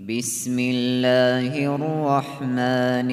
[0.00, 3.10] بسم الله الرحمن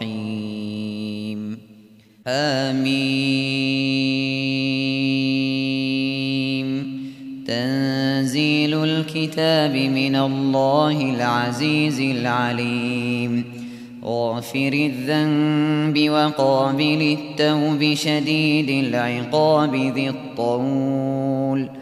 [0.00, 1.58] الرحيم.
[2.26, 3.46] آمين
[7.46, 13.44] تنزيل الكتاب من الله العزيز العليم.
[14.04, 21.81] غافر الذنب وقابل التوب شديد العقاب ذي الطول.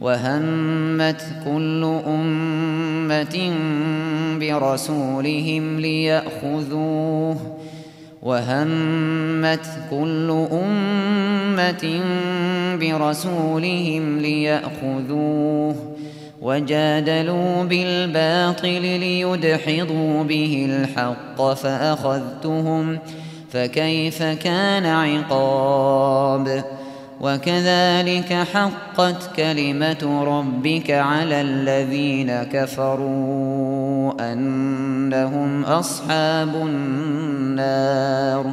[0.00, 3.52] وهمت كل أمة
[4.40, 7.36] برسولهم ليأخذوه
[8.22, 12.00] وهمت كل أمة
[12.80, 15.76] برسولهم ليأخذوه
[16.42, 22.98] وجادلوا بالباطل ليدحضوا به الحق فأخذتهم
[23.52, 26.64] فكيف كان عقاب
[27.20, 38.52] وكذلك حقت كلمة ربك على الذين كفروا أنهم أصحاب النار.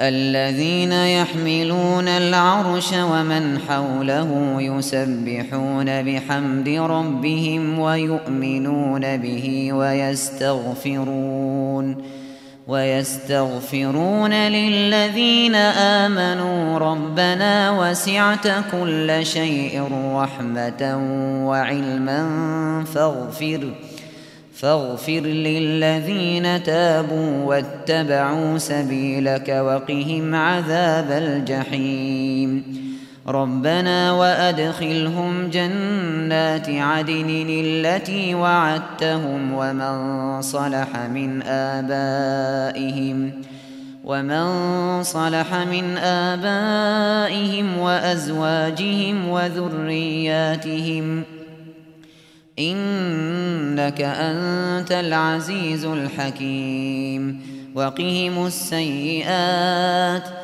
[0.00, 10.94] الذين يحملون العرش ومن حوله يسبحون بحمد ربهم ويؤمنون به ويستغفرون.
[12.68, 20.98] ويستغفرون للذين آمنوا ربنا وسعت كل شيء رحمة
[21.46, 22.20] وعلما
[22.94, 23.74] فاغفر
[24.54, 32.83] فاغفر للذين تابوا واتبعوا سبيلك وقهم عذاب الجحيم
[33.26, 43.32] ربنا وأدخلهم جنات عدن التي وعدتهم ومن صلح من آبائهم
[44.04, 51.22] ومن صلح من آبائهم وأزواجهم وذرياتهم
[52.58, 57.40] إنك أنت العزيز الحكيم
[57.74, 60.43] وقهم السيئات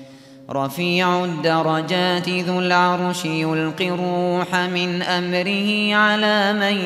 [0.51, 6.77] رفيع الدرجات ذو العرش يلقي الروح من أمره على من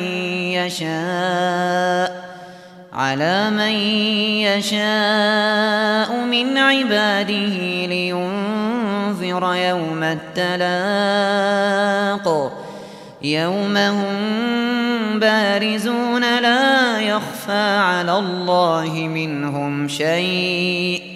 [0.52, 2.26] يشاء
[2.92, 3.72] على من
[4.46, 11.46] يشاء من عباده لينذر يوم التلاق.
[13.22, 21.15] يوم هم بارزون لا يخفى على الله منهم شيء.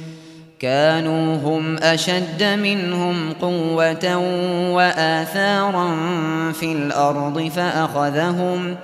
[0.61, 4.17] كانوا هم أشد منهم قوة
[4.73, 5.91] وآثارا
[6.51, 8.75] في الأرض فأخذهم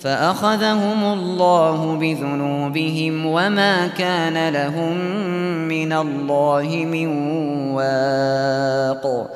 [0.00, 4.96] فأخذهم الله بذنوبهم وما كان لهم
[5.68, 7.06] من الله من
[7.72, 9.30] واق.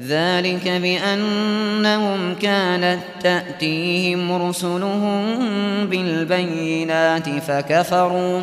[0.00, 5.26] ذلك بأنهم كانت تأتيهم رسلهم
[5.86, 8.42] بالبينات فكفروا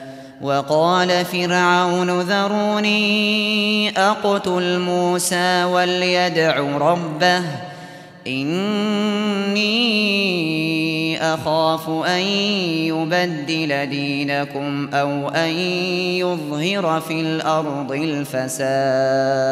[0.41, 7.43] وقال فرعون ذروني أقتل موسى وليدع ربه
[8.27, 9.81] إني
[11.33, 12.21] أخاف أن
[12.89, 15.49] يبدل دينكم أو أن
[16.19, 19.51] يظهر في الأرض الفساد.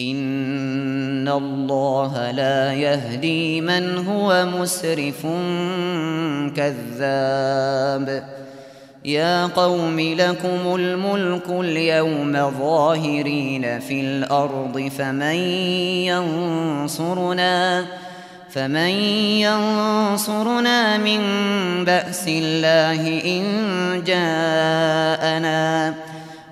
[0.00, 5.26] إن الله لا يهدي من هو مسرف
[6.56, 8.24] كذاب.
[9.04, 15.34] يا قوم لكم الملك اليوم ظاهرين في الأرض فمن
[16.10, 17.84] ينصرنا
[18.50, 18.90] فمن
[19.46, 21.20] ينصرنا من
[21.84, 23.44] بأس الله إن
[24.06, 25.94] جاءنا.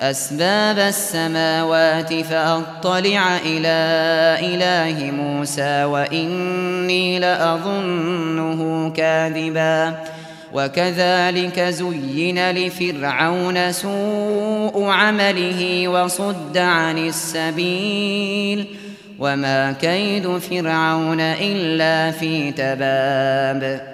[0.00, 3.78] أسباب السماوات فأطلع إلى
[4.40, 9.94] إله موسى وإني لأظنه كاذبا.
[10.52, 18.66] وكذلك زين لفرعون سوء عمله وصد عن السبيل.
[19.18, 23.93] وما كيد فرعون إلا في تباب.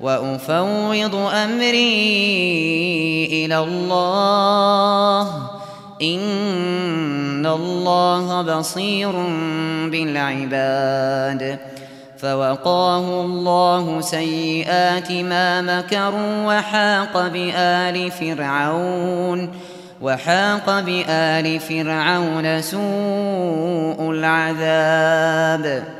[0.00, 1.84] وأفوض أمري
[3.32, 5.22] إلى الله.
[6.02, 9.12] إن الله بصير
[9.90, 11.58] بالعباد.
[12.18, 19.50] فوقاه الله سيئات ما مكروا وحاق بآل فرعون.
[20.02, 25.99] وحاق بآل فرعون سوء العذاب.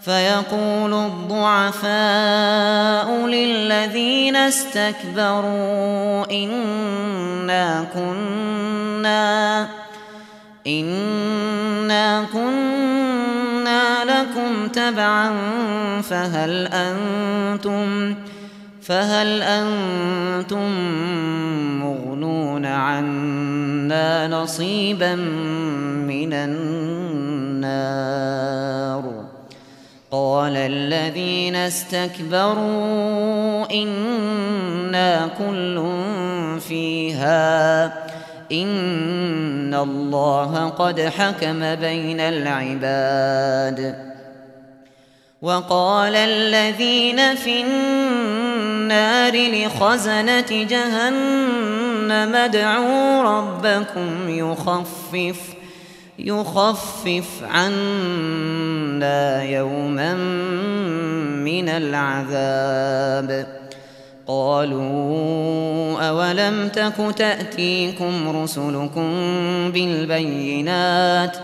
[0.00, 1.90] فيقول الضعفاء
[3.26, 9.68] للذين استكبروا إنا كنا
[10.66, 15.32] إنا كنا لكم تبعا
[16.02, 18.14] فهل أنتم
[18.82, 20.70] فهل أنتم
[21.80, 25.14] مغنون عنا نصيبا
[26.06, 27.89] من النار؟
[31.70, 35.88] استكبروا إنا كل
[36.68, 37.84] فيها.
[38.52, 44.10] إن الله قد حكم بين العباد.
[45.42, 55.40] وقال الذين في النار لخزنة جهنم ادعوا ربكم يخفف
[56.18, 58.89] يخفف عنا
[59.42, 60.14] يوما
[61.44, 63.46] من العذاب
[64.26, 69.10] قالوا أولم تك تأتيكم رسلكم
[69.72, 71.36] بالبينات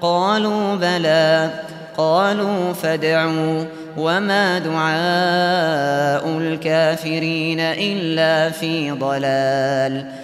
[0.00, 1.50] قالوا بلى
[1.96, 3.64] قالوا فادعوا
[3.96, 10.23] وما دعاء الكافرين إلا في ضلال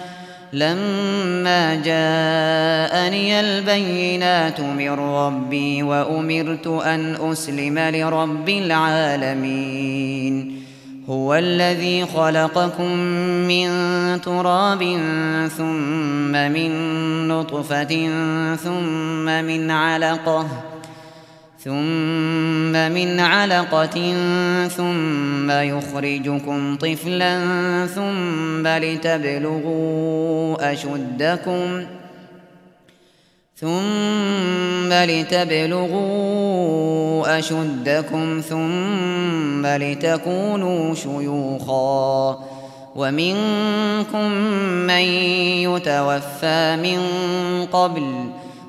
[0.53, 9.91] لما جاءني البينات من ربي وأمرت أن أسلم لرب العالمين.
[11.09, 12.91] هو الذي خلقكم
[13.47, 13.67] من
[14.21, 14.97] تراب
[15.57, 16.71] ثم من
[17.27, 18.09] نطفة
[18.55, 20.70] ثم من علقة
[21.63, 24.13] ثم من علقة
[24.67, 27.39] ثم يخرجكم طفلا
[27.85, 31.85] ثم لتبلغوا أشدكم
[33.55, 36.41] ثم لتبلغوا
[37.39, 42.39] أشدكم ثم لتكونوا شيوخا
[42.95, 44.31] ومنكم
[44.87, 45.05] من
[45.69, 46.99] يتوفى من
[47.65, 48.29] قبل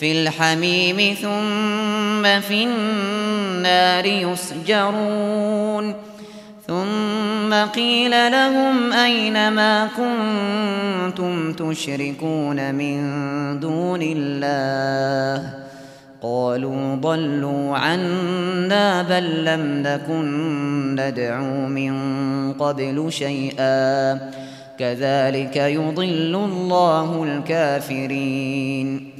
[0.00, 5.94] في الحميم ثم في النار يسجرون.
[6.66, 13.00] ثم قيل لهم أين ما كنتم تشركون من
[13.60, 15.54] دون الله؟
[16.22, 21.92] قالوا ضلوا عنا بل لم نكن ندعو من
[22.52, 24.18] قبل شيئا.
[24.78, 29.19] كذلك يضل الله الكافرين.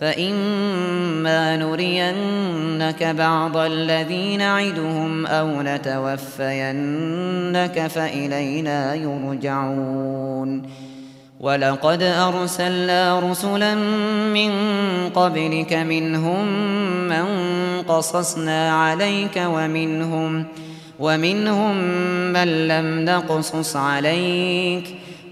[0.00, 7.06] فإما نرينك بعض الذي نعدهم أو نتوفينك
[7.86, 10.62] فإلينا يرجعون
[11.40, 13.74] ولقد أرسلنا رسلا
[14.34, 14.50] من
[15.14, 16.46] قبلك منهم
[17.08, 17.26] من
[17.82, 20.44] قصصنا عليك ومنهم
[20.98, 21.76] ومنهم
[22.32, 24.96] من لم نقصص عليك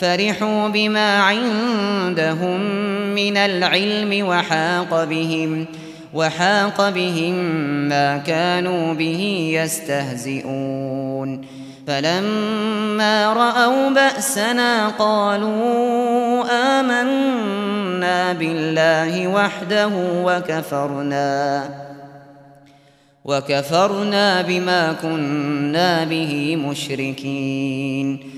[0.00, 2.60] فرحوا بما عندهم
[3.14, 5.66] من العلم وحاق بهم
[6.14, 7.34] وحاق بهم
[7.88, 11.44] ما كانوا به يستهزئون
[11.86, 16.44] فلما رأوا بأسنا قالوا
[16.80, 19.90] آمنا بالله وحده
[20.24, 21.68] وكفرنا
[23.24, 28.37] وكفرنا بما كنا به مشركين